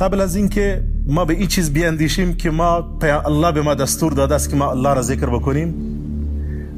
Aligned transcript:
قبل 0.00 0.20
از 0.20 0.36
اینکه 0.36 0.84
ما 1.06 1.24
به 1.24 1.34
این 1.34 1.46
چیز 1.46 1.72
بیاندیشیم 1.72 2.34
که 2.34 2.50
ما 2.50 2.98
الله 3.02 3.52
به 3.52 3.62
ما 3.62 3.74
دستور 3.74 4.12
داده 4.12 4.34
است 4.34 4.50
که 4.50 4.56
ما 4.56 4.70
الله 4.70 4.94
را 4.94 5.02
ذکر 5.02 5.26
بکنیم 5.26 5.74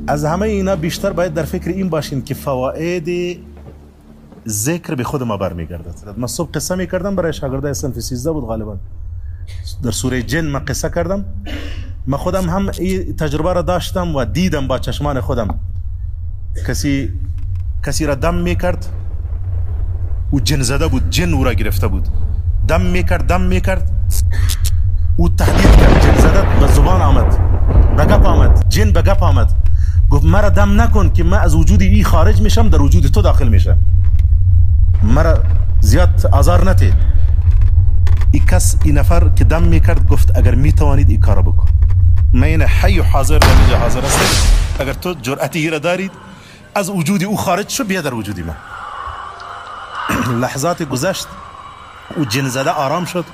از 0.06 0.24
همه 0.24 0.42
اینا 0.42 0.76
بیشتر 0.76 1.12
باید 1.12 1.34
در 1.34 1.42
فکر 1.42 1.70
این 1.70 1.88
باشیم 1.88 2.22
که 2.22 2.34
فواید 2.34 3.38
ذکر 4.48 4.94
به 4.94 5.04
خود 5.04 5.22
ما 5.22 5.36
برمیگردد. 5.36 6.14
من 6.16 6.26
صبح 6.26 6.50
قصه 6.50 6.74
می 6.74 6.86
کردم 6.86 7.16
برای 7.16 7.32
شاگرده 7.32 7.72
صنف 7.72 8.00
13 8.00 8.30
بود 8.32 8.44
غالبا. 8.44 8.76
در 9.82 9.90
سوره 9.90 10.22
جن 10.22 10.44
من 10.44 10.64
قصه 10.64 10.88
کردم. 10.88 11.24
من 12.06 12.18
خودم 12.18 12.50
هم 12.50 12.70
این 12.78 13.16
تجربه 13.16 13.52
را 13.52 13.62
داشتم 13.62 14.14
و 14.16 14.24
دیدم 14.24 14.66
با 14.66 14.78
چشمان 14.78 15.20
خودم. 15.20 15.58
کسی 16.66 17.12
کسی 17.86 18.06
را 18.06 18.14
دم 18.14 18.34
می‌کرد. 18.34 18.86
او 20.30 20.40
جن 20.40 20.62
زده 20.62 20.88
بود 20.88 21.10
جن 21.10 21.34
او 21.34 21.44
را 21.44 21.52
گرفته 21.52 21.86
بود. 21.88 22.08
دم 22.68 22.80
می‌کرد 22.80 23.26
دم 23.26 23.40
می‌کرد. 23.40 23.90
او 25.16 25.28
تهدید 25.28 25.76
کرد 25.76 26.02
جن 26.02 26.20
زده 26.20 26.42
به 26.60 26.66
زبان 26.66 27.02
آمد 27.02 27.38
به 27.96 28.04
گپ 28.04 28.26
آمد 28.26 28.64
جن 28.68 28.92
به 28.92 29.02
گپ 29.02 29.22
آمد. 29.22 29.52
گفت 30.10 30.24
مرا 30.24 30.48
دم 30.48 30.80
نکن 30.80 31.10
که 31.10 31.24
من 31.24 31.38
از 31.38 31.54
وجود 31.54 31.82
ای 31.82 32.04
خارج 32.04 32.42
میشم 32.42 32.68
در 32.68 32.82
وجود 32.82 33.06
تو 33.06 33.22
داخل 33.22 33.48
میشم. 33.48 33.78
مرا 35.02 35.38
زیاد 35.80 36.26
آزار 36.32 36.70
نتی 36.70 36.92
ای 38.32 38.40
کس 38.40 38.76
ای 38.84 38.92
نفر 38.92 39.28
که 39.28 39.44
دم 39.44 39.62
می‌کرد 39.62 40.08
گفت 40.08 40.38
اگر 40.38 40.54
می‌توانید 40.54 41.10
ای 41.10 41.16
کارو 41.16 41.42
بکن. 41.42 41.66
من 42.32 42.44
این 42.44 42.62
حی 42.62 43.00
و 43.00 43.02
حاضر 43.02 43.38
در 43.38 43.48
اینجا 43.60 43.78
حاضر 43.78 44.00
هستم. 44.00 44.52
اگر 44.78 44.92
تو 44.92 45.14
جرأتی 45.14 45.70
را 45.70 45.78
دارید 45.78 46.12
از 46.74 46.90
وجود 46.90 47.24
او 47.24 47.36
خارج 47.36 47.70
شو 47.70 47.84
بیا 47.84 48.00
در 48.00 48.14
وجودی 48.14 48.42
من. 48.42 48.56
لحظات 50.42 50.82
گذشت. 50.82 51.26
او 52.16 52.24
جن 52.24 52.48
زده 52.48 52.70
آرام 52.70 53.04
شد. 53.04 53.24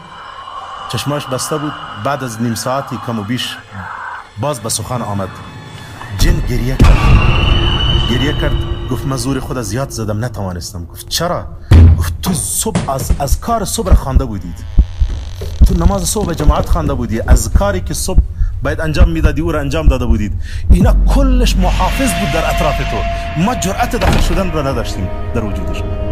چشماش 0.93 1.27
بسته 1.27 1.59
بود. 1.59 1.73
بعد 2.05 2.24
از 2.24 2.43
نیم 2.43 2.55
ساعتی 2.55 2.99
کم 3.07 3.19
و 3.19 3.23
بیش 3.23 3.57
باز 4.41 4.60
به 4.60 4.69
سخن 4.69 5.02
آمد. 5.02 5.29
جن 6.19 6.41
گریه 6.41 6.77
کرد. 6.77 6.97
گریه 8.10 8.33
کرد. 8.33 8.52
گفت 8.91 9.07
من 9.07 9.16
زور 9.16 9.41
خود 9.41 9.60
زیاد 9.63 9.91
زدم. 9.91 10.25
نتوانستم. 10.25 10.85
گفت 10.85 11.09
چرا؟ 11.09 11.47
گفت 11.99 12.23
تو 12.23 12.33
صبح 12.35 12.91
از, 12.91 13.10
از 13.19 13.41
کار 13.41 13.65
صبح 13.65 13.95
خانده 13.95 14.25
بودید. 14.25 14.65
تو 15.66 15.75
نماز 15.75 16.05
صبح 16.05 16.35
جماعت 16.35 16.69
خانده 16.69 16.95
بودی. 16.95 17.21
از 17.21 17.53
کاری 17.53 17.80
که 17.80 17.95
صبح 17.95 18.21
باید 18.63 18.80
انجام 18.80 19.10
می‌دادی 19.10 19.41
او 19.41 19.53
را 19.53 19.60
انجام 19.60 19.88
داده 19.88 20.07
بودید. 20.07 20.32
اینا 20.71 20.97
کلش 21.07 21.57
محافظ 21.57 22.10
بود 22.21 22.32
در 22.32 22.51
اطراف 22.51 22.79
تو. 22.79 22.97
ما 23.43 23.55
جرأت 23.55 23.97
داخل 23.97 24.21
شدن 24.21 24.53
را 24.53 24.63
نداشتیم. 24.63 25.09
در 25.35 25.45
وجود 25.45 25.73
شما 25.73 26.07